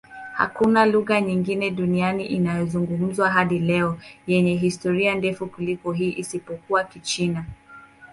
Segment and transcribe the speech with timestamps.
[0.33, 7.45] Hakuna lugha nyingine duniani inayozungumzwa hadi leo yenye historia ndefu kuliko hii, isipokuwa Kichina.